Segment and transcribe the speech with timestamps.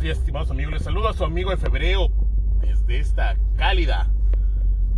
[0.00, 0.72] días, estimados amigos.
[0.72, 2.08] Les saludo a su amigo de febrero
[2.62, 4.10] desde esta cálida,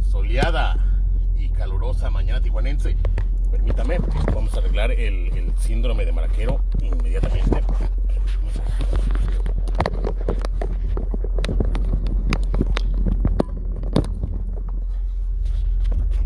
[0.01, 0.77] soleada
[1.37, 2.97] y calurosa mañana tijuanense.
[3.51, 3.99] Permítame,
[4.33, 7.63] vamos a arreglar el, síndrome de maraquero inmediatamente.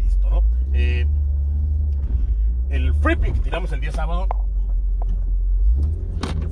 [0.02, 0.42] Listo, ¿no?
[0.74, 1.06] Eh,
[2.68, 4.28] el free pick que tiramos el día sábado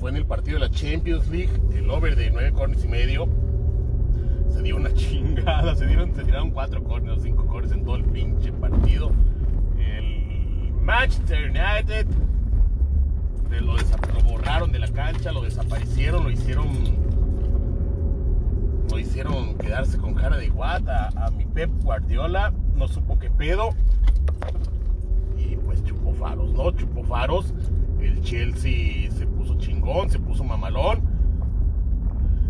[0.05, 3.27] fue en el partido de la Champions League, el over de 9 corners y medio.
[4.51, 7.97] Se dio una chingada, se, dieron, se tiraron 4 corners o 5 corners en todo
[7.97, 9.13] el pinche partido.
[9.79, 12.07] El Manchester United
[13.63, 16.69] lo, lo borraron de la cancha, lo desaparecieron, lo hicieron
[18.91, 23.71] lo hicieron quedarse con cara de guata a mi Pep Guardiola, no supo qué pedo
[25.39, 26.73] y pues chupó faros, ¿no?
[26.73, 27.55] Chupó faros.
[28.05, 31.01] El Chelsea se puso chingón, se puso mamalón.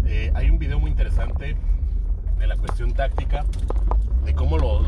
[0.04, 1.56] Eh, hay un video muy interesante
[2.38, 3.44] de la cuestión táctica,
[4.24, 4.82] de cómo lo-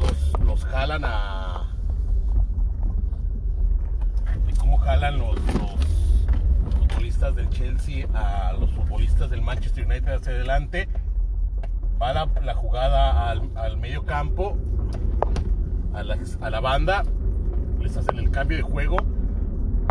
[0.44, 1.72] los, jalan a.
[4.44, 5.38] de cómo jalan los,
[6.80, 10.88] futbolistas del Chelsea a los futbolistas del Manchester United hacia adelante.
[12.02, 14.58] Va la, jugada al, medio campo,
[15.94, 17.04] a la banda,
[17.80, 18.96] les hacen el cambio de juego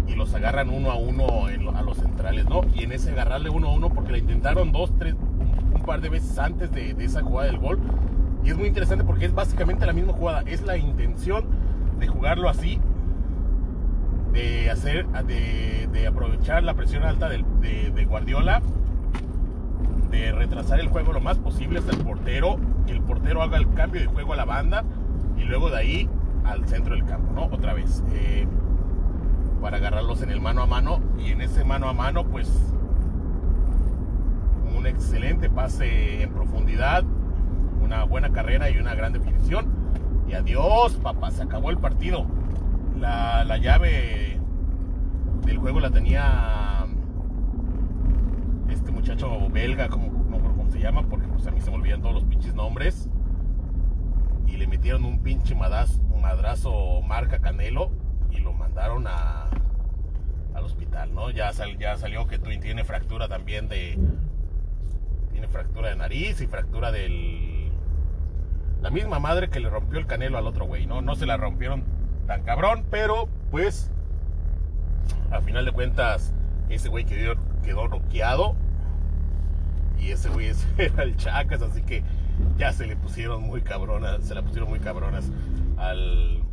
[0.08, 2.62] y los agarran uno a uno en lo- a los centrales, ¿no?
[2.74, 6.02] Y en ese agarrarle uno a uno, porque la intentaron dos, tres, un, un par
[6.02, 7.80] de veces antes de, de esa jugada del gol.
[8.44, 10.44] Y es muy interesante porque es básicamente la misma jugada.
[10.46, 11.46] Es la intención
[12.00, 12.80] de jugarlo así,
[14.34, 17.44] de hacer, de, de aprovechar la presión alta de,
[17.96, 18.62] de Guardiola,
[20.12, 23.74] de retrasar el juego lo más posible hasta el portero, que el portero haga el
[23.74, 24.84] cambio de juego a la banda
[25.38, 26.10] y luego de ahí
[26.44, 27.46] al centro del campo, ¿no?
[27.46, 28.04] Otra vez.
[28.14, 28.46] eh,
[29.66, 32.48] para agarrarlos en el mano a mano y en ese mano a mano pues
[34.78, 37.04] un excelente pase en profundidad,
[37.82, 39.66] una buena carrera y una gran definición.
[40.28, 42.28] Y adiós, papá, se acabó el partido.
[43.00, 44.40] La, la llave
[45.48, 46.86] del juego la tenía
[48.70, 51.72] este muchacho belga, como, no me acuerdo cómo se llama, porque pues a mí se
[51.72, 53.10] me olvidan todos los pinches nombres.
[54.46, 57.90] Y le metieron un pinche madrazo, madrazo marca Canelo
[58.30, 59.46] y lo mandaron a,
[60.54, 61.30] al hospital, ¿no?
[61.30, 63.98] Ya, sal- ya salió que Twin tiene fractura también de...
[65.32, 67.72] Tiene fractura de nariz y fractura del...
[68.82, 71.02] La misma madre que le rompió el canelo al otro güey, ¿no?
[71.02, 71.84] No se la rompieron
[72.28, 73.90] tan cabrón, pero pues...
[75.32, 76.34] A final de cuentas,
[76.70, 78.56] ese güey quedó, quedó noqueado.
[80.02, 82.04] Y ese güey era el Chacas, así que
[82.58, 85.32] ya se le pusieron muy cabronas, se la pusieron muy cabronas
[85.78, 86.44] al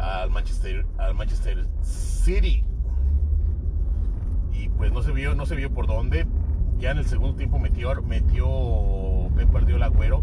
[0.00, 2.64] al Manchester al Manchester City
[4.52, 6.26] y pues no se vio no se vio por dónde
[6.78, 8.46] ya en el segundo tiempo metió metió
[9.36, 10.22] Pep Guardiola Agüero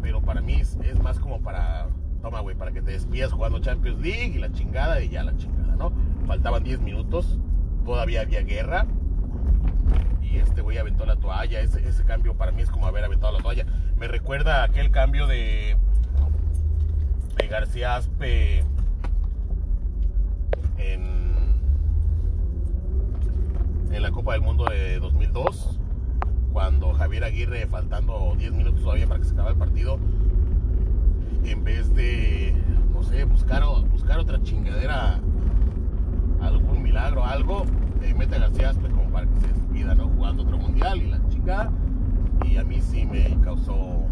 [0.00, 1.88] pero para mí es, más como para
[2.22, 5.36] toma güey para que te despidas jugando Champions League y la chingada y ya la
[5.36, 5.92] chingada no
[6.26, 7.38] faltaban 10 minutos
[7.84, 8.86] todavía había guerra
[10.22, 11.60] y este güey aventó la toalla.
[11.60, 13.66] Ese, ese cambio para mí es como haber aventado la toalla.
[13.98, 15.76] Me recuerda a aquel cambio de,
[17.36, 18.64] de García Aspe
[20.82, 21.22] en,
[24.00, 25.78] la Copa del Mundo de 2002,
[26.52, 29.98] cuando Javier Aguirre, faltando 10 minutos todavía para que se acabe el partido,
[31.44, 32.54] en vez de,
[32.92, 35.20] no sé, buscar, buscar otra chingadera
[36.40, 37.64] algún milagro, algo,
[38.02, 40.08] eh, mete a García como para que se despida, ¿no?
[40.08, 41.70] Jugando otro mundial y la chingada.
[42.44, 44.06] Y a mí sí me causó.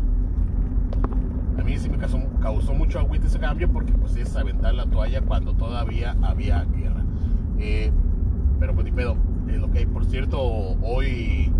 [1.61, 5.21] A mí sí me causó, mucho agüite ese cambio porque pues es aventar la toalla
[5.21, 7.05] cuando todavía había guerra.
[7.59, 7.93] Eh,
[8.59, 9.17] pero pues ni pedo.
[9.47, 11.53] Eh, lo hay, por cierto, hoy.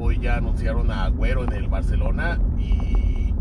[0.00, 3.32] Hoy ya anunciaron a Agüero en el Barcelona y.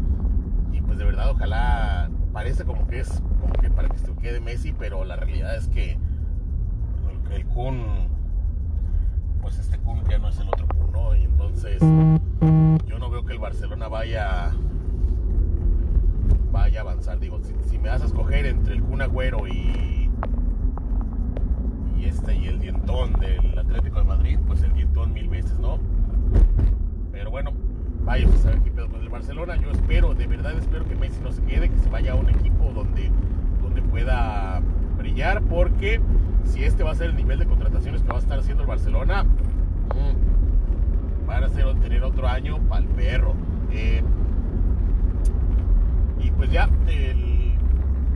[0.73, 2.11] Y pues de verdad, ojalá.
[2.33, 3.09] Parece como que es
[3.41, 7.81] como que para que se quede Messi, pero la realidad es que el, el Kun,
[9.41, 11.15] pues este Kun ya no es el otro Kun, ¿no?
[11.15, 11.81] Y entonces
[12.85, 14.53] yo no veo que el Barcelona vaya
[16.77, 17.19] avanzar.
[17.19, 17.39] Digo,
[17.69, 20.09] si, me vas a escoger entre el Kun Agüero y
[21.97, 25.77] y este y el dientón del Atlético de Madrid, pues el dientón mil veces, ¿no?
[27.11, 27.51] Pero bueno,
[28.03, 28.71] vaya a saber qué
[29.11, 29.55] Barcelona.
[29.57, 32.29] Yo espero, de verdad espero que Messi no se quede, que se vaya a un
[32.29, 33.11] equipo donde,
[33.61, 34.61] donde pueda
[34.97, 36.01] brillar, porque
[36.45, 38.69] si este va a ser el nivel de contrataciones que va a estar haciendo el
[38.69, 43.35] Barcelona, mm, van a ser, tener otro año para el perro.
[43.71, 44.01] Eh,
[46.41, 47.53] pues ya, el-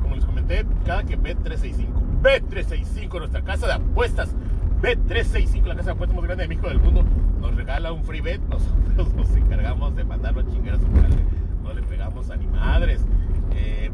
[0.01, 4.35] como les comenté, cada que Bet365, Bet365, nuestra casa de apuestas,
[4.81, 7.05] Bet365, la casa de apuestas más grande de México del mundo,
[7.39, 8.41] nos regala un free bet.
[8.49, 11.23] Nosotros nos encargamos de mandarlo a chingar a su madre.
[11.61, 13.05] No le pegamos a ni madres.
[13.53, 13.91] Eh,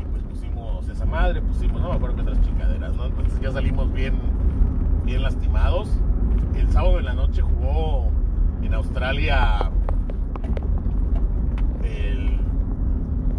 [0.00, 3.06] y pues pusimos esa madre, pusimos, no me acuerdo qué otras chingaderas, ¿no?
[3.06, 4.14] Entonces ya salimos bien,
[5.04, 5.90] bien lastimados.
[6.56, 8.10] El sábado en la noche jugó
[8.64, 9.70] en Australia
[11.84, 12.38] el,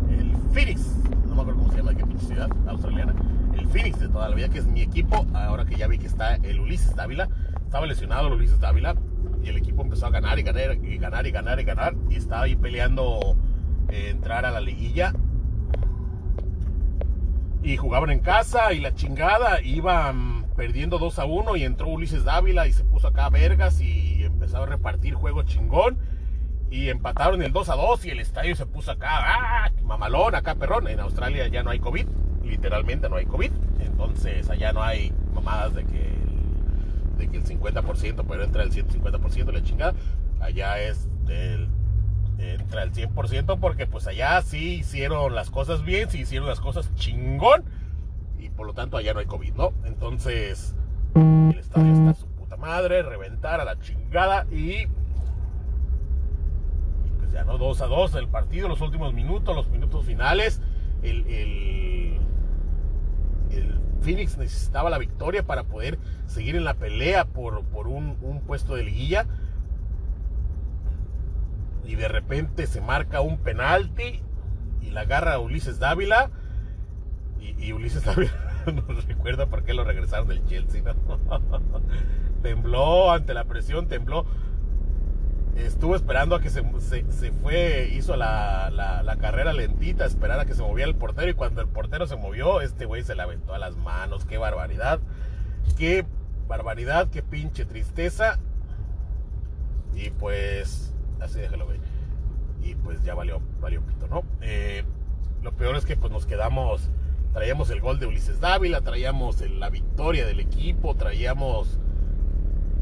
[0.09, 0.81] el Phoenix,
[1.27, 3.13] no me acuerdo cómo se llama, qué ciudad australiana
[3.57, 5.25] el Phoenix de toda la vida, que es mi equipo.
[5.33, 7.29] Ahora que ya vi que está el Ulises Dávila,
[7.65, 8.95] estaba lesionado el Ulises Dávila
[9.43, 12.15] y el equipo empezó a ganar y ganar y ganar y ganar y ganar y
[12.15, 13.35] estaba ahí peleando
[13.89, 15.13] eh, entrar a la liguilla.
[17.61, 22.23] Y jugaban en casa y la chingada, iban perdiendo 2 a 1 y entró Ulises
[22.23, 25.97] Dávila y se puso acá vergas y empezó a repartir juego chingón.
[26.71, 29.71] Y empataron el 2 a 2 y el estadio se puso acá, ¡ah!
[29.83, 30.87] mamalón, acá perrón.
[30.87, 32.05] En Australia ya no hay COVID
[32.49, 33.51] literalmente no hay COVID.
[33.79, 36.13] Entonces allá no hay mamadas de que,
[37.17, 39.93] de que el 50%, pero entra el 150% de la chingada.
[40.41, 41.69] Allá es el,
[42.39, 46.93] entra el 100% porque pues allá sí hicieron las cosas bien, sí hicieron las cosas
[46.95, 47.63] chingón.
[48.37, 49.73] Y por lo tanto allá no hay COVID, ¿no?
[49.85, 50.75] Entonces
[51.15, 54.87] el estadio está su puta madre, reventar a la chingada y
[57.29, 60.61] pues ya no 2 a 2 el partido, los últimos minutos, los minutos finales.
[61.03, 62.19] el, el
[64.01, 68.83] Phoenix necesitaba la victoria para poder seguir en la pelea por, por un, puesto de
[68.83, 69.25] liguilla.
[71.85, 74.21] Y de repente se marca un penalti
[74.81, 76.29] y la agarra a Ulises Dávila.
[77.39, 78.31] Y, Ulises Dávila
[78.65, 80.83] nos recuerda por qué lo regresaron del Chelsea.
[82.41, 84.25] tembló ante la presión, tembló
[85.65, 90.53] estuvo esperando a que se, se, fue, hizo la, la, carrera lentita, esperar a que
[90.53, 93.53] se moviera el portero y cuando el portero se movió, este güey se le aventó
[93.53, 94.99] a las manos, qué barbaridad,
[95.77, 96.05] qué
[96.47, 98.39] barbaridad, qué pinche tristeza.
[99.93, 101.79] Y pues, así déjalo ver.
[102.63, 104.23] Y pues ya valió, valió pito, ¿no?
[104.41, 104.83] Eh,
[105.41, 106.89] lo peor es que pues nos quedamos,
[107.33, 111.79] traíamos el gol de Ulises Dávila, traíamos la victoria del equipo, traíamos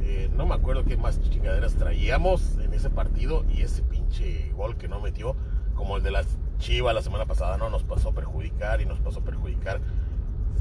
[0.10, 4.78] eh, no me acuerdo qué más chingaderas traíamos en ese partido y ese pinche gol
[4.78, 5.36] que no metió,
[5.76, 6.26] como el de las
[6.60, 9.82] Chivas la semana pasada, no nos pasó a perjudicar y nos pasó a perjudicar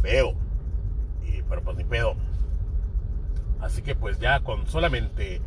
[0.03, 0.35] feo.
[1.25, 2.17] Y, pero pues ni pedo.
[3.61, 5.41] Así que pues ya con solamente...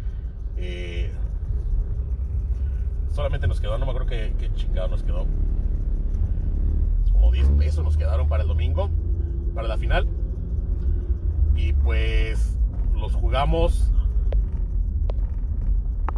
[0.56, 1.12] Eh,
[3.12, 5.25] solamente nos quedó, no me acuerdo qué, qué chingado nos quedó.
[7.12, 8.90] Como 10 pesos nos quedaron para el domingo,
[9.54, 10.07] para la final.
[11.57, 12.58] Y pues
[13.00, 13.92] los jugamos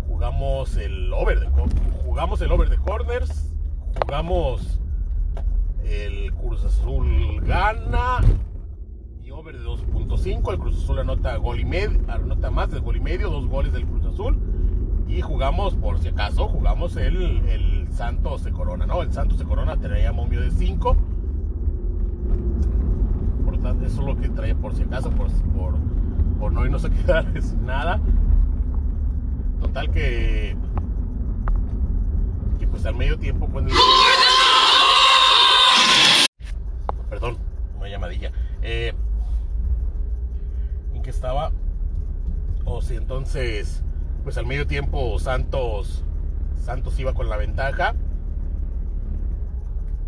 [0.08, 1.48] jugamos el over de
[2.04, 3.54] jugamos el over de corners
[4.02, 4.80] jugamos
[5.84, 8.20] el Cruz Azul gana
[9.24, 12.98] y over de 2.5 el Cruz Azul anota gol y medio anota más del gol
[12.98, 14.40] y medio dos goles del Cruz Azul
[15.08, 19.46] y jugamos por si acaso jugamos el, el Santos de Corona no el Santos de
[19.46, 20.98] Corona traía momio de 5
[23.46, 25.30] por tanto eso es lo que traía por si acaso por
[26.42, 28.02] por no irnos a quedar sin nada.
[29.62, 30.58] Total que,
[32.60, 33.72] que pues al medio tiempo cuando...
[37.12, 37.38] Perdón,
[37.78, 38.32] una llamadilla.
[38.64, 38.94] Eh,
[40.96, 41.52] ¿En qué estaba?
[42.66, 43.84] O si entonces,
[44.24, 46.04] pues al medio tiempo Santos,
[46.56, 47.94] Santos iba con la ventaja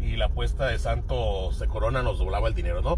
[0.02, 2.98] y la apuesta de Santos de Corona nos doblaba el dinero, ¿no?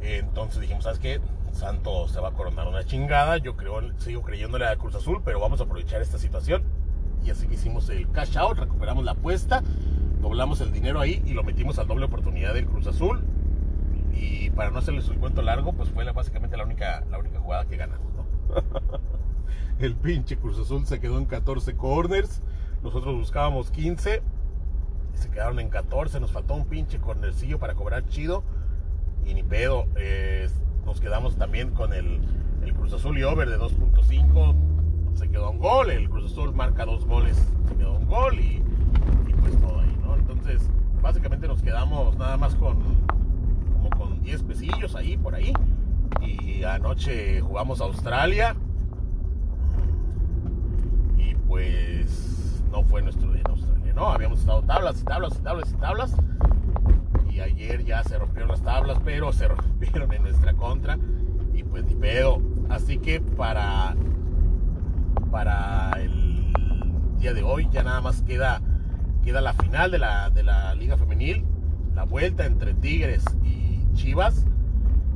[0.00, 1.20] Entonces dijimos, ¿sabes qué?
[1.54, 3.38] Santos se va a coronar una chingada.
[3.38, 6.64] Yo creo, sigo creyéndole a Cruz Azul, pero vamos a aprovechar esta situación.
[7.24, 9.62] Y así que hicimos el cash out, recuperamos la apuesta,
[10.20, 13.24] doblamos el dinero ahí y lo metimos a doble oportunidad del Cruz Azul.
[14.12, 17.64] Y para no hacerles un cuento largo, pues fue básicamente la única, la única jugada
[17.64, 18.12] que ganamos.
[19.78, 22.42] el pinche Cruz Azul se quedó en 14 corners.
[22.82, 24.22] Nosotros buscábamos 15.
[25.14, 26.20] Y se quedaron en 14.
[26.20, 28.44] Nos faltó un pinche cornercillo para cobrar chido.
[29.24, 29.86] Y ni pedo.
[29.96, 30.48] Eh,
[30.94, 32.20] nos quedamos también con el,
[32.76, 34.54] Cruz Azul y over de 2.5.
[35.16, 37.36] Se quedó un gol, el Cruz Azul marca dos goles,
[37.68, 38.62] se quedó un gol y,
[39.40, 40.14] pues todo ahí, ¿no?
[40.14, 40.70] Entonces,
[41.02, 42.76] básicamente nos quedamos nada más con
[43.72, 45.52] como con 10 pesillos ahí, por ahí.
[46.20, 48.54] Y anoche jugamos a Australia.
[51.18, 54.06] Y pues no fue nuestro día en Australia, ¿no?
[54.12, 56.16] Habíamos estado tablas y tablas y tablas y tablas
[57.40, 60.98] ayer ya se rompieron las tablas, pero se rompieron en nuestra contra
[61.52, 62.40] y pues ni pedo.
[62.68, 63.94] Así que para,
[65.30, 66.52] para el
[67.18, 68.60] día de hoy ya nada más queda,
[69.22, 71.44] queda la final de la, de la Liga Femenil,
[71.94, 74.46] la vuelta entre Tigres y Chivas.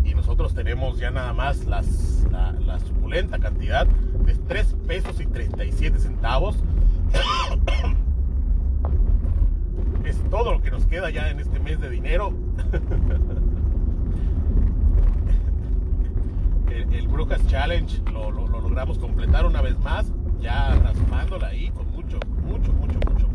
[0.04, 5.26] y nosotros tenemos ya nada más las, la, la suculenta cantidad de 3 pesos y
[5.26, 6.56] 37 centavos.
[10.04, 12.32] es todo lo que queda ya en este mes de dinero.
[16.70, 21.70] el, el Brujas Challenge lo, lo- lo logramos completar una vez más, ya raspándola ahí
[21.70, 23.26] con mucho, mucho, mucho, mucho,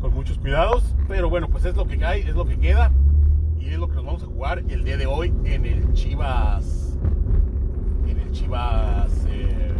[0.00, 0.94] con muchos cuidados.
[1.08, 2.90] Pero bueno, pues es lo que hay, es lo que queda
[3.58, 6.98] y es lo que nos vamos a jugar el día de hoy en el Chivas,
[8.08, 9.72] en el Chivas, eh,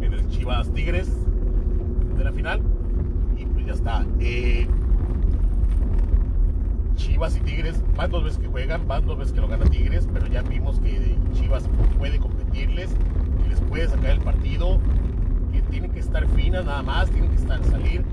[0.00, 1.10] en el Chivas Tigres
[2.16, 2.62] de la final
[3.74, 4.06] está.
[4.20, 4.66] Eh,
[6.96, 10.08] Chivas y Tigres van dos veces que juegan, van dos veces que lo gana Tigres,
[10.12, 12.90] pero ya vimos que Chivas puede competirles,
[13.42, 14.80] que les puede sacar el partido,
[15.52, 18.04] que tienen que estar finas nada más, tienen que estar salir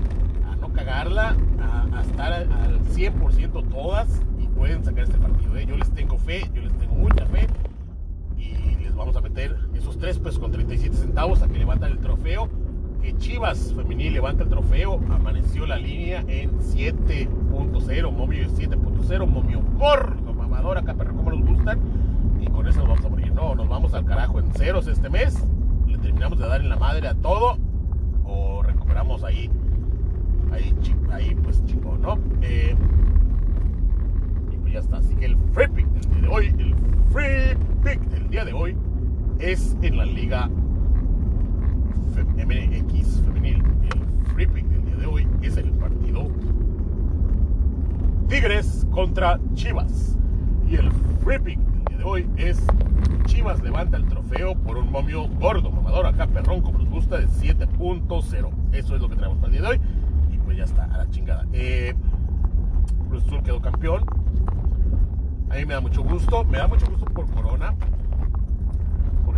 [0.50, 5.56] a no cagarla, a, estar al al 100% todas y pueden sacar este partido.
[5.56, 5.66] ¿eh?
[5.66, 7.46] Yo les tengo fe, yo les tengo mucha fe
[8.36, 11.98] y les vamos a meter esos tres pesos con 37 centavos a que levantan el
[11.98, 12.48] trofeo.
[13.02, 20.32] Que Chivas Femenil levanta el trofeo, amaneció la línea en 7.0, momio 7.0, momio gordo,
[20.32, 21.80] mamador, acá perro como nos gustan.
[22.40, 23.32] Y con eso nos vamos a morir.
[23.32, 25.44] No, nos vamos al carajo en ceros este mes.
[25.88, 27.58] Le terminamos de dar en la madre a todo.
[28.24, 29.50] O recuperamos ahí,
[30.52, 30.72] ahí,
[31.10, 32.18] ahí pues chingón, ¿no?
[32.40, 32.76] Eh,
[34.52, 34.98] y pues ya está.
[34.98, 36.74] Así que el free pick del día de hoy, el
[37.10, 38.76] free pick del día de hoy
[39.40, 40.48] es en la liga
[42.16, 43.62] MX femenil.
[43.82, 46.28] El free pick del día de hoy es el partido
[48.28, 50.16] Tigres contra Chivas.
[50.68, 50.90] Y el
[51.24, 52.64] free del día de hoy es
[53.24, 57.26] Chivas levanta el trofeo por un momio gordo, mamador, acá perrón, como nos gusta, de
[57.28, 58.50] 7.0.
[58.72, 59.80] Eso es lo que traemos para el día de hoy.
[60.30, 61.46] Y pues ya está, a la chingada.
[61.52, 61.94] Eh,
[63.08, 64.04] Cruz Azul quedó campeón.
[65.50, 66.44] A mí me da mucho gusto.
[66.44, 67.74] Me da mucho gusto por Corona.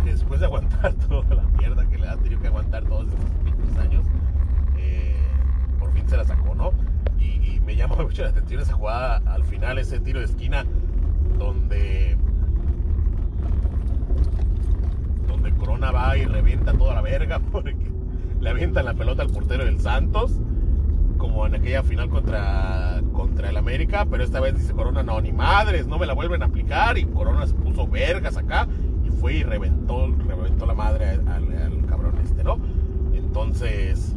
[0.05, 3.77] Después de aguantar toda la mierda que le ha tenido que aguantar todos estos pinches
[3.77, 4.05] años,
[4.77, 5.15] eh,
[5.79, 6.71] por fin se la sacó, ¿no?
[7.19, 10.65] Y, me llama mucho la atención esa jugada al final, ese tiro de esquina
[11.39, 12.15] donde
[15.27, 17.75] donde Corona va y revienta toda la verga porque
[18.39, 20.39] le avientan la pelota al portero del Santos
[21.17, 25.31] como en aquella final contra, contra el América, pero esta vez dice Corona, no, ni
[25.31, 28.67] madres, no me la vuelven a aplicar, y Corona se puso vergas acá,
[29.29, 32.57] y reventó, reventó la madre al, cabrón este, ¿no?
[33.13, 34.15] Entonces,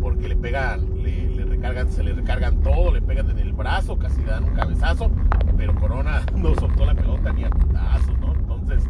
[0.00, 4.22] porque le pegan, le, recargan, se le recargan todo, le pegan en el brazo, casi
[4.22, 5.10] le dan un cabezazo,
[5.56, 8.34] pero Corona no soltó la pelota ni a putazo, ¿no?
[8.34, 8.84] Entonces,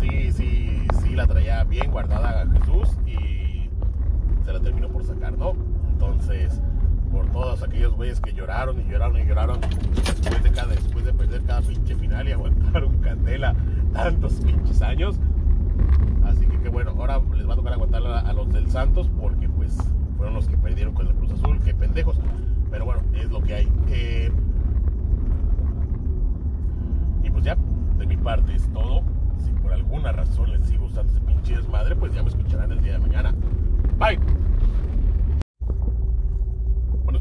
[0.00, 3.68] sí, sí, sí la traía bien guardada a Jesús y
[4.44, 5.54] se la terminó por sacar, ¿no?
[5.92, 6.60] Entonces,
[7.14, 11.94] por todos aquellos güeyes que lloraron y lloraron y lloraron después de, perder cada pinche
[11.94, 13.54] final y aguantaron candela
[13.92, 15.16] tantos pinches años.
[16.24, 19.48] Así que qué bueno, ahora les va a tocar aguantar a, los del Santos porque
[19.48, 19.76] pues
[20.16, 22.18] fueron los que perdieron con el Cruz Azul, qué pendejos.
[22.70, 23.72] Pero bueno, es lo que hay.
[23.88, 24.32] Eh,
[27.22, 27.56] y pues ya,
[27.96, 29.02] de mi parte es todo.
[29.38, 32.82] Si por alguna razón les sigue gustando ese pinche desmadre, pues ya me escucharán el
[32.82, 33.34] día de mañana.
[33.98, 34.18] Bye.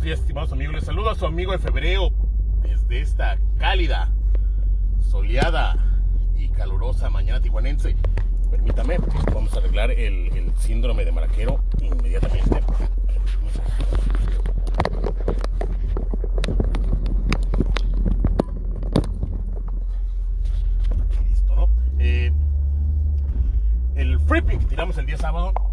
[0.03, 0.75] Días, estimados amigos.
[0.75, 2.09] Les saludo a su amigo de febrero
[2.61, 4.11] desde esta cálida,
[4.99, 5.77] soleada
[6.35, 7.95] y calurosa mañana tijuanense.
[8.51, 8.97] Permítame,
[9.33, 12.61] vamos a arreglar el, síndrome de maraquero inmediatamente.
[21.29, 21.69] Listo, ¿no?
[21.99, 22.33] Eh,
[23.95, 25.72] el free pick tiramos el día sábado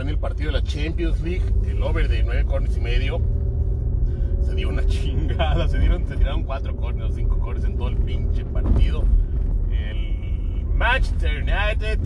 [0.00, 3.20] en el partido de la Champions League, el over de 9 corners y medio.
[4.42, 7.88] Se dio una chingada, se dieron, se tiraron 4 corners o 5 corners en todo
[7.88, 9.04] el pinche partido.
[9.70, 11.98] El Manchester United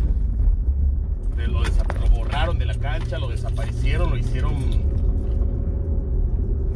[1.51, 4.55] lo borraron de la cancha, lo desaparecieron, lo hicieron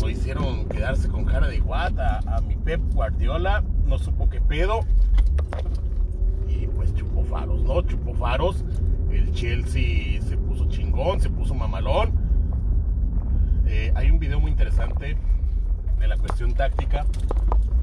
[0.00, 4.80] lo hicieron quedarse con cara de guata a mi Pep Guardiola, no supo qué pedo
[6.48, 7.82] y pues chupó faros, ¿no?
[7.82, 8.64] Chupó faros.
[9.16, 12.12] El Chelsea se puso chingón, se puso mamalón.
[13.66, 15.16] Eh, hay un video muy interesante
[15.98, 17.06] de la cuestión táctica,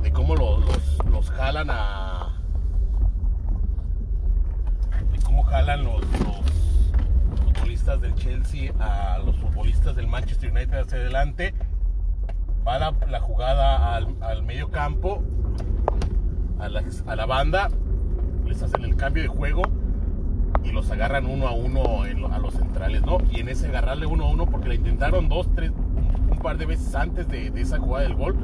[0.03, 0.59] de cómo lo-
[1.09, 2.39] los, jalan a.
[5.11, 6.05] de cómo jalan los,
[7.43, 11.55] futbolistas del Chelsea a los futbolistas del Manchester United hacia adelante.
[12.65, 15.23] Va la, jugada al, medio campo,
[16.59, 17.69] a la banda,
[18.45, 19.63] les hacen el cambio de juego
[20.63, 23.17] y los agarran uno a uno en lo- a los centrales, ¿no?
[23.31, 26.65] Y en ese agarrarle uno a uno, porque le intentaron dos, tres, un, par de
[26.65, 28.35] veces antes de, esa jugada del gol.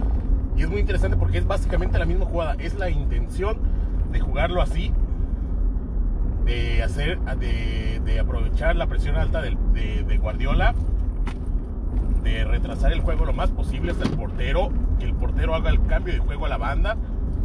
[0.56, 2.56] Y es muy interesante porque es básicamente la misma jugada.
[2.60, 3.58] Es la intención
[4.12, 4.92] de jugarlo así,
[6.46, 9.56] de hacer, de, aprovechar la presión alta de,
[10.08, 10.74] de, Guardiola,
[12.24, 15.86] de retrasar el juego lo más posible hasta el portero, que el portero haga el
[15.86, 16.98] cambio de juego a la banda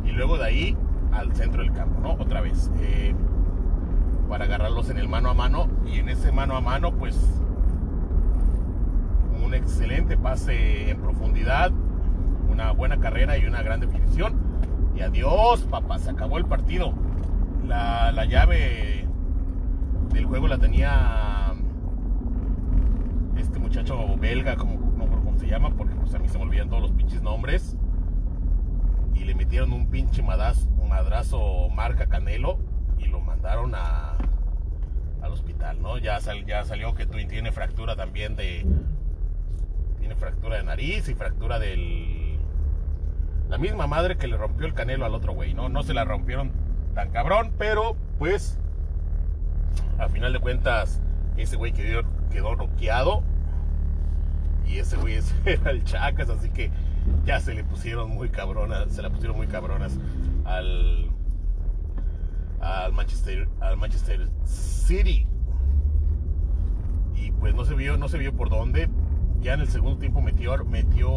[0.04, 0.76] y luego de ahí
[1.12, 2.12] al centro del campo, ¿no?
[2.12, 2.70] Otra vez.
[2.80, 3.14] Eh,
[4.28, 7.16] para agarrarlos en el mano a mano y en ese mano a mano pues
[9.44, 11.70] un excelente pase en profundidad,
[12.50, 14.34] una buena carrera y una gran definición.
[14.96, 16.94] Y adiós, papá, se acabó el partido.
[17.66, 19.06] La, llave
[20.12, 21.52] del juego la tenía
[23.36, 26.82] este muchacho belga, como, como, se llama, porque pues a mí se me olvidan todos
[26.82, 27.76] los pinches nombres.
[29.14, 32.58] Y le metieron un pinche madrazo, marca Canelo
[33.46, 34.16] a,
[35.22, 35.98] al hospital, ¿no?
[35.98, 38.66] Ya, ya salió que tiene fractura también de...
[39.98, 42.38] Tiene fractura de nariz y fractura del...
[43.48, 45.68] La misma madre que le rompió el canelo al otro güey, ¿no?
[45.68, 46.50] No se la rompieron
[46.94, 48.58] tan cabrón, pero pues...
[49.98, 51.00] A final de cuentas,
[51.36, 53.22] ese güey quedó, quedó roqueado.
[54.66, 56.70] Y ese güey era el Chacas, así que
[57.24, 59.98] ya se le pusieron muy cabronas, se la pusieron muy cabronas
[60.44, 61.10] al,
[62.64, 65.26] al Manchester, al Manchester City.
[67.14, 68.88] Y pues no se vio, no se vio por dónde.
[69.40, 71.10] Ya en el segundo tiempo metió, metió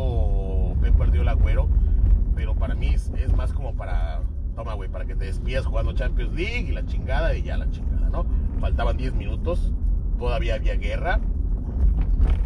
[0.82, 1.70] Pep el Agüero.
[2.36, 4.22] Pero para mí es, más como para,
[4.56, 7.70] toma güey, para que te despidas jugando Champions League y la chingada y ya la
[7.72, 8.26] chingada, ¿no?
[8.60, 9.74] Faltaban 10 minutos,
[10.20, 11.20] todavía había guerra.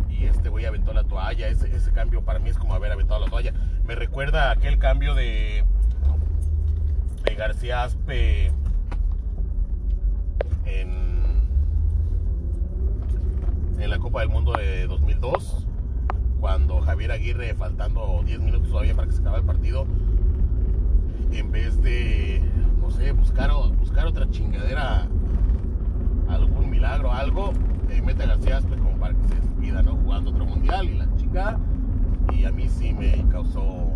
[0.09, 1.47] Y este güey aventó la toalla.
[1.47, 3.53] Ese, ese cambio para mí es como haber aventado la toalla.
[3.85, 5.65] Me recuerda aquel cambio de,
[7.25, 8.51] de García Aspe
[10.65, 11.11] en,
[13.89, 15.65] la Del Mundo de 2002,
[16.39, 19.87] cuando Javier Aguirre, faltando 10 minutos todavía para que se acabe el partido,
[21.31, 22.43] en vez de,
[22.79, 23.49] no sé, buscar,
[23.79, 25.07] buscar otra chingadera,
[26.29, 27.53] algún milagro, algo,
[27.89, 29.95] eh, mete a García pues, como para que se despida, ¿no?
[29.95, 31.59] Jugando otro mundial y la chingada.
[32.31, 33.93] Y a mí sí me causó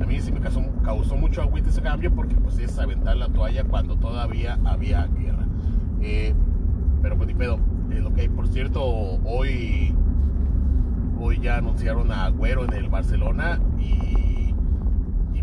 [0.00, 3.28] a mí sí me causó, causó mucho agüite ese cambio porque pues es aventar la
[3.28, 5.46] toalla cuando todavía había guerra.
[6.00, 6.34] Eh,
[7.02, 7.58] pero pues ni pedo.
[7.94, 8.84] Que hay, por cierto,
[9.24, 9.94] hoy,
[11.18, 14.52] hoy ya anunciaron a Agüero en el Barcelona y,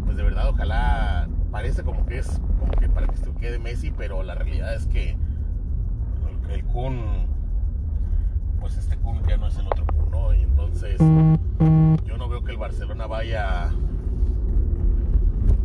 [0.06, 3.92] pues de verdad ojalá parece como que es como que para que se quede Messi,
[3.92, 5.18] pero la realidad es que
[6.50, 7.00] el Kun,
[8.60, 10.34] pues este Kun ya no es el otro Kun, ¿no?
[10.34, 10.98] Y entonces
[12.06, 13.70] yo no veo que el Barcelona vaya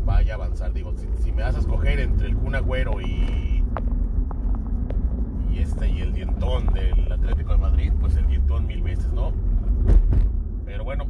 [0.05, 0.73] vaya a avanzar.
[0.73, 3.56] Digo, si, me vas a escoger entre el Kun Agüero y,
[5.59, 9.33] este y el dientón del Atlético de Madrid, pues el dientón mil veces, ¿no?
[10.65, 11.07] Pero bueno,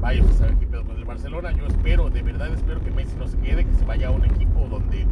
[0.00, 1.52] vaya a saber qué pedo con el Barcelona.
[1.52, 4.24] Yo espero, de verdad espero que Messi no se quede, que se vaya a un
[4.24, 5.06] equipo donde,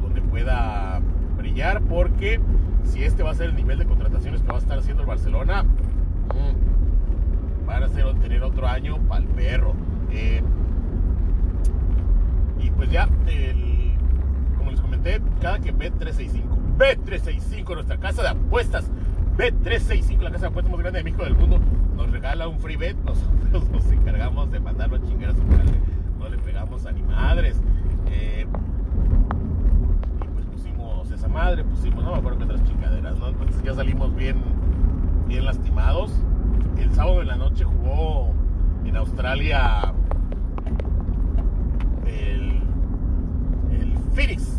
[0.00, 1.00] donde pueda
[1.36, 2.40] brillar, porque
[2.84, 5.08] si este va a ser el nivel de contrataciones que va a estar haciendo el
[5.08, 9.74] Barcelona, mm, van a tener otro año para el perro.
[10.10, 10.42] Eh,
[12.60, 13.08] y pues ya,
[14.58, 18.90] como les comenté, cada que Bet365, Bet365, nuestra casa de apuestas,
[19.36, 21.60] Bet365, la casa de apuestas más grande de México del mundo,
[21.96, 22.96] nos regala un free bet.
[23.04, 25.72] Nosotros nos encargamos de mandarlo a chingar a su madre.
[26.18, 27.60] No le pegamos a ni madres.
[28.10, 28.46] Eh,
[30.20, 33.28] y pues pusimos esa madre, pusimos, no me acuerdo qué otras chingaderas, ¿no?
[33.28, 34.36] Entonces ya salimos bien,
[35.26, 36.12] bien lastimados.
[36.78, 38.32] El sábado en la noche jugó
[38.84, 39.92] en Australia
[44.14, 44.51] Phoenix, no me acuerdo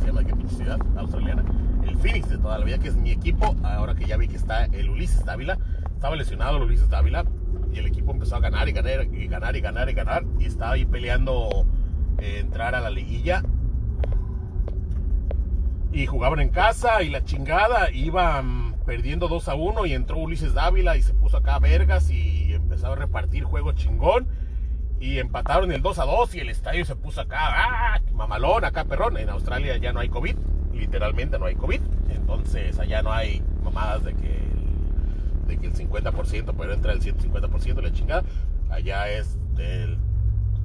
[0.00, 1.44] se llama, ciudad australiana,
[1.86, 4.36] el Phoenix de toda la vida, que es mi equipo, ahora que ya vi que
[4.36, 5.58] está el Ulises Dávila,
[5.94, 7.24] estaba lesionado el Ulises Dávila
[7.72, 10.46] y el equipo empezó a ganar y ganar y ganar y ganar y ganar y
[10.46, 11.66] estaba ahí peleando
[12.18, 13.42] eh, entrar a la liguilla.
[15.92, 20.54] Y jugaban en casa y la chingada iban perdiendo 2 a 1 y entró Ulises
[20.54, 24.28] Dávila y se puso acá a vergas y empezó a repartir juego chingón
[25.00, 28.00] y empataron el 2 a 2 y el estadio se puso acá, ¡ah!
[28.12, 29.16] Mamalón, acá perrón.
[29.16, 30.36] En Australia ya no hay COVID,
[30.74, 31.80] literalmente no hay COVID.
[32.10, 34.38] Entonces allá no hay mamadas de que,
[35.46, 38.24] de que el 50%, pero entra el 150% la chingada.
[38.68, 39.98] Allá es el,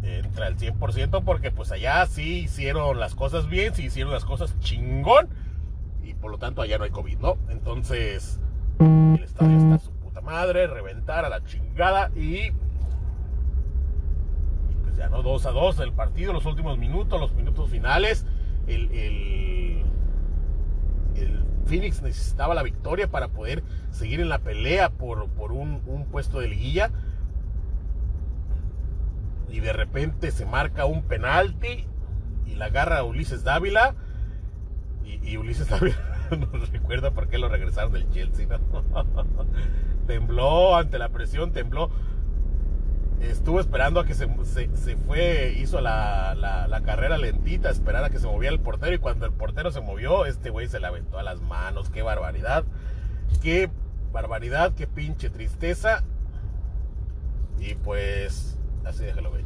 [0.03, 4.59] entra el 100% porque pues allá sí hicieron las cosas bien, sí hicieron las cosas
[4.59, 5.29] chingón.
[6.03, 7.37] Y por lo tanto allá no hay COVID, ¿no?
[7.47, 8.41] Entonces
[8.79, 12.51] el estadio está su puta madre, reventar a la chingada y
[14.97, 18.25] ya no 2 a 2 el partido, los últimos minutos, los minutos finales.
[18.67, 19.85] El, el,
[21.65, 25.81] Phoenix necesitaba la victoria para poder seguir en la pelea por, por un,
[26.11, 26.91] puesto de liguilla.
[29.49, 31.87] y de repente se marca un penalti
[32.45, 33.95] y la agarra Ulises Dávila
[35.03, 35.97] y, Ulises Dávila
[36.31, 38.47] nos recuerda por qué lo regresaron del Chelsea.
[40.07, 41.89] tembló ante la presión, tembló.
[43.29, 48.19] Estuvo esperando a que se, se, fue, hizo la, la, carrera lentita, esperar a que
[48.19, 51.19] se moviera el portero y cuando el portero se movió, este güey se la aventó
[51.19, 51.89] a las manos.
[51.89, 52.63] Qué barbaridad,
[53.41, 53.69] qué
[54.11, 56.03] barbaridad, qué pinche tristeza.
[57.59, 59.45] Y pues, así déjalo ver.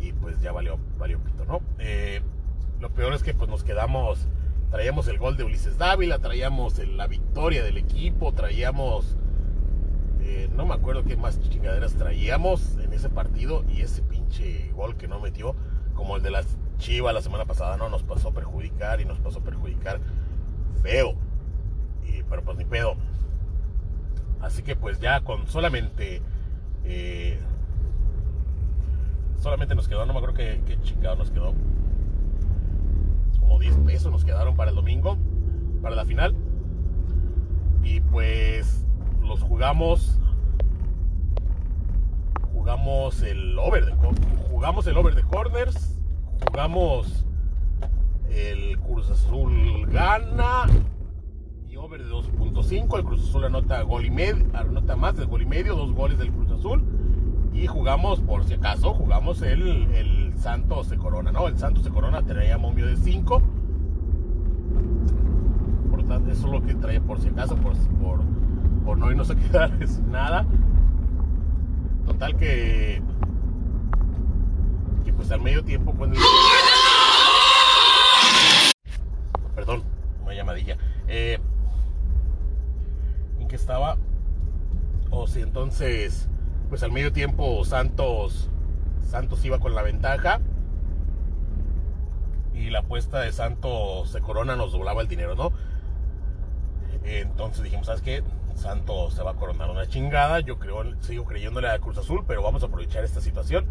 [0.00, 1.60] Y pues ya valió, valió pito, ¿no?
[1.78, 2.20] Eh,
[2.80, 4.28] lo peor es que pues nos quedamos
[4.70, 9.16] traíamos el gol de Ulises Dávila, traíamos la victoria del equipo, traíamos,
[10.28, 14.96] eh, no me acuerdo qué más chingaderas traíamos en ese partido y ese pinche gol
[14.96, 15.56] que no metió,
[15.94, 19.18] como el de las Chivas la semana pasada, no nos pasó a perjudicar y nos
[19.18, 20.00] pasó a perjudicar
[20.82, 21.14] feo.
[22.04, 22.94] Y, pero pues ni pedo.
[24.40, 26.20] Así que pues ya con solamente...
[26.84, 27.40] Eh,
[29.40, 31.54] solamente nos quedó, no me acuerdo qué, qué chingado nos quedó
[33.40, 35.16] como 10 pesos nos quedaron para el domingo,
[35.80, 36.34] para la final.
[37.82, 38.84] Y pues
[39.28, 40.18] los jugamos.
[42.52, 43.92] Jugamos el over de
[44.50, 45.98] jugamos el over de corners,
[46.46, 47.24] jugamos
[48.30, 50.66] el Cruz Azul gana
[51.68, 55.42] y over de 2.5, el Cruz Azul anota gol y medio, anota más del gol
[55.42, 56.84] y medio, dos goles del Cruz Azul
[57.52, 59.62] y jugamos, por si acaso, jugamos el,
[59.94, 61.48] el Santos de Corona, ¿no?
[61.48, 63.42] El Santos de Corona traía momio de 5.
[65.90, 67.74] Por tanto, eso es lo que traía por si acaso, por,
[68.88, 70.46] por no irnos a quedar sin nada.
[72.06, 73.02] Total que.
[75.04, 76.10] Que pues al medio tiempo, pues.
[79.54, 79.82] Perdón,
[80.22, 80.78] una llamadilla.
[81.06, 81.38] Eh,
[83.38, 83.98] ¿En qué estaba?
[85.10, 86.30] O si entonces
[86.70, 88.48] pues al medio tiempo Santos,
[89.02, 90.40] Santos iba con la ventaja
[92.54, 95.52] y la apuesta de Santos de Corona nos doblaba el dinero, ¿no?
[97.04, 98.22] Entonces dijimos, ¿sabes qué?
[98.58, 102.42] Santos se va a coronar una chingada, yo creo, sigo creyéndole a Cruz Azul, pero
[102.42, 103.66] vamos a aprovechar esta situación.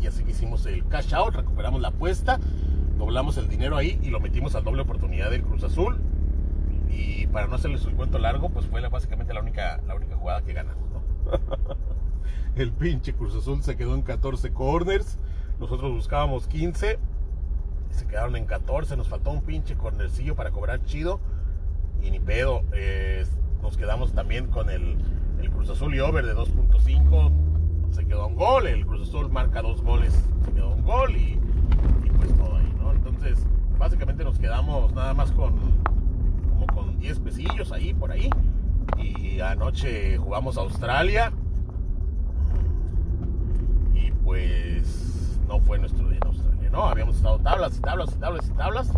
[0.00, 2.40] Y así que hicimos el cash out, recuperamos la apuesta,
[2.98, 6.00] doblamos el dinero ahí y lo metimos al doble oportunidad del Cruz Azul.
[6.88, 10.42] Y para no hacerles un cuento largo, pues fue básicamente la única, la única jugada
[10.42, 10.82] que ganamos.
[12.54, 15.18] El pinche Cruz Azul se quedó en 14 corners.
[15.58, 16.98] Nosotros buscábamos 15.
[17.90, 18.96] se quedaron en 14.
[18.96, 21.20] Nos faltó un pinche cornercillo para cobrar chido.
[22.02, 22.62] Y ni pedo.
[23.62, 24.96] Nos quedamos también con el,
[25.52, 27.32] Cruz Azul y over de 2.5.
[27.92, 28.66] Se quedó un gol.
[28.66, 30.12] El Cruz Azul marca dos goles.
[30.44, 31.38] Se quedó un gol y,
[32.16, 32.92] pues todo ahí, ¿no?
[32.92, 33.46] Entonces,
[33.78, 35.54] básicamente nos quedamos nada más con
[36.48, 38.30] como con 10 pesillos ahí, por ahí.
[38.98, 41.32] Y anoche jugamos a Australia
[44.24, 46.84] pues no fue nuestro día en Australia, ¿no?
[46.84, 48.92] Habíamos estado tablas y tablas y tablas y tablas.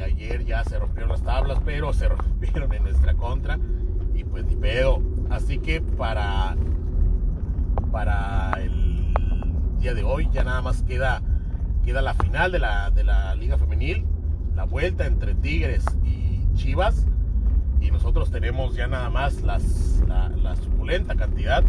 [0.00, 3.58] Ayer ya se rompieron las tablas, pero se rompieron en nuestra contra.
[4.14, 5.02] Y pues ni pedo.
[5.30, 6.56] Así que para,
[7.92, 9.14] para el
[9.78, 11.22] día de hoy ya nada más queda,
[11.84, 14.04] queda la final de la, de la Liga Femenil.
[14.54, 17.06] La vuelta entre Tigres y Chivas.
[17.80, 21.62] Y nosotros tenemos ya nada más las, la, la suculenta cantidad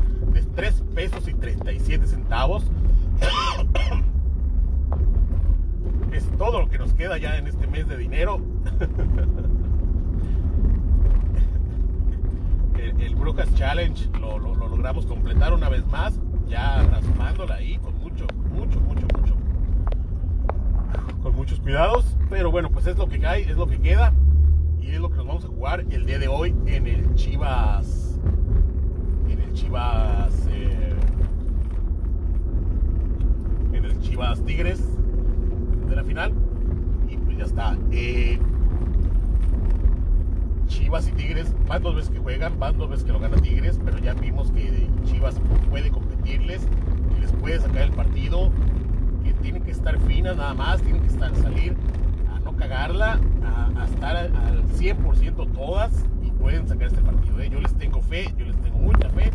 [0.58, 2.64] 3 pesos y 37 centavos.
[6.12, 8.40] es todo lo que nos queda ya en este mes de dinero.
[12.78, 18.80] el, Brujas Challenge lo, logramos completar una vez más, ya raspándola ahí con mucho, mucho,
[18.80, 19.36] mucho, mucho.
[21.22, 22.16] Con muchos cuidados.
[22.30, 24.14] Pero bueno, pues es lo que hay, es lo que queda.
[24.80, 28.20] Y es lo que nos vamos a jugar el día de hoy en el Chivas
[29.30, 30.94] en el Chivas eh,
[33.74, 34.97] en el Chivas Tigres
[35.98, 36.32] la final
[37.10, 38.40] y pues ya está eh,
[40.68, 43.80] Chivas y Tigres van dos veces que juegan van dos veces que lo gana Tigres
[43.84, 46.62] pero ya vimos que Chivas puede competirles
[47.16, 48.52] que les puede sacar el partido
[49.24, 51.76] que tienen que estar finas nada más tienen que estar salir
[52.32, 53.20] a no cagarla
[53.76, 57.50] a, estar al 100% todas y pueden sacar este partido ¿eh?
[57.50, 59.32] yo les tengo fe yo les tengo mucha fe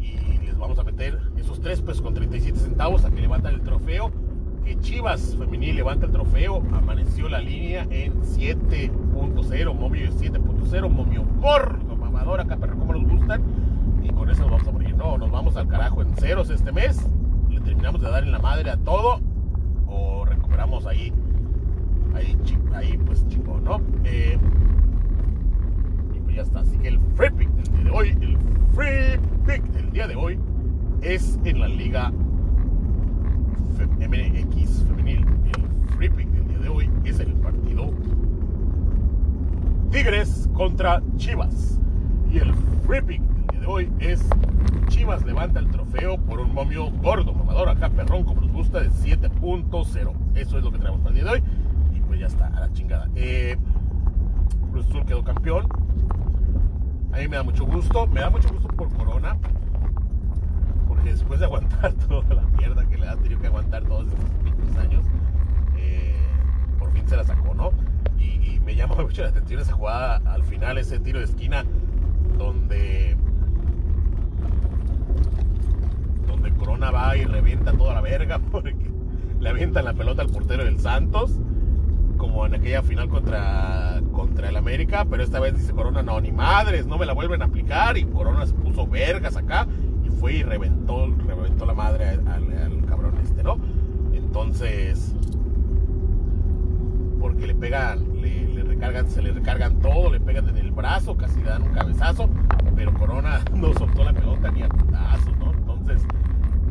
[0.00, 3.60] y les vamos a meter esos tres pesos con 37 centavos a que levantan el
[3.60, 4.10] trofeo.
[4.66, 11.94] Que Chivas Femenil levanta el trofeo, amaneció la línea en 7.0, momio 7.0, momio gordo,
[11.94, 13.42] mamador, acá pero como nos gustan.
[14.02, 14.96] Y con eso nos vamos a morir.
[14.96, 17.08] No, nos vamos al carajo en ceros este mes.
[17.48, 19.20] Le terminamos de dar en la madre a todo.
[19.86, 21.12] O recuperamos ahí,
[22.12, 22.36] ahí,
[22.74, 23.80] ahí pues chingón, ¿no?
[24.02, 24.36] Eh,
[26.34, 26.58] ya está.
[26.58, 28.36] Así que el free pick del día de hoy, el
[28.74, 30.40] free pick del día de hoy
[31.02, 32.12] es en la Liga
[33.78, 35.26] MX femenil.
[35.54, 37.90] El free pick del día de hoy es el partido
[39.90, 41.80] Tigres contra Chivas.
[42.30, 42.54] Y el
[42.86, 44.28] free pick del día de hoy es
[44.88, 48.90] Chivas levanta el trofeo por un momio gordo, mamador, acá perrón, como nos gusta, de
[48.90, 50.12] 7.0.
[50.34, 51.42] Eso es lo que traemos para el día de hoy.
[51.94, 53.08] Y pues ya está, a la chingada.
[53.14, 53.56] Eh,
[54.70, 55.66] Cruz Azul quedó campeón.
[57.12, 58.06] A mí me da mucho gusto.
[58.06, 59.36] Me da mucho gusto por Corona.
[61.10, 64.76] Después de aguantar toda la mierda que le ha tenido que aguantar todos estos pinches
[64.76, 65.04] años,
[65.76, 66.14] eh,
[66.78, 67.70] por fin se la sacó, ¿no?
[68.18, 71.64] Y, me llama mucho la atención esa jugada al final, ese tiro de esquina
[72.36, 73.16] donde
[76.26, 78.74] donde Corona va y revienta toda la verga porque
[79.38, 81.38] le avientan la pelota al portero del Santos,
[82.16, 86.32] como en aquella final contra, contra el América, pero esta vez dice Corona, no, ni
[86.32, 89.66] madres, no me la vuelven a aplicar, y Corona se puso vergas acá
[90.20, 93.58] fue y reventó, reventó la madre al, cabrón este, ¿no?
[94.12, 95.14] Entonces,
[97.20, 101.40] porque le pegan, le, recargan, se le recargan todo, le pegan en el brazo, casi
[101.40, 102.28] le dan un cabezazo,
[102.74, 105.52] pero Corona no soltó la pelota ni a putazos, ¿no?
[105.52, 106.02] Entonces,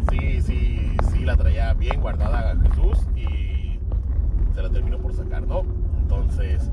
[0.10, 3.80] sí, sí, sí la traía bien guardada Jesús y
[4.54, 5.64] se la terminó por sacar, ¿no?
[6.02, 6.72] Entonces,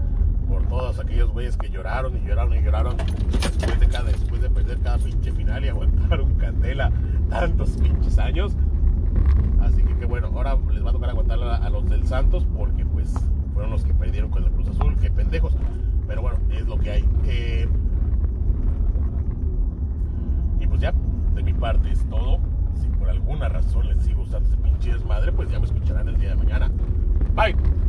[0.53, 4.51] por todos aquellos güeyes que lloraron y lloraron y lloraron después de, cada, después de
[4.51, 6.93] perder cada pinche final y aguantaron candela
[7.31, 8.53] tantos pinches años.
[9.63, 12.85] Así que, que bueno, ahora les va a tocar aguantar a, los del Santos porque
[12.85, 13.15] pues
[13.55, 15.55] fueron los que perdieron con el Cruz Azul, qué pendejos.
[16.07, 17.09] Pero bueno, es lo que hay.
[17.25, 17.67] Eh,
[20.61, 20.93] y pues ya,
[21.35, 22.41] de mi parte es todo.
[22.75, 26.19] Si por alguna razón les sigo usando ese pinche desmadre, pues ya me escucharán el
[26.19, 26.71] día de mañana.
[27.35, 27.82] Bye.